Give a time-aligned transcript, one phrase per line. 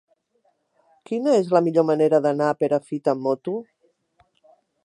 [1.09, 3.55] Quina és la millor manera d'anar a Perafita amb moto?